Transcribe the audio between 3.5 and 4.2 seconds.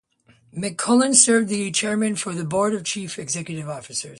Officer.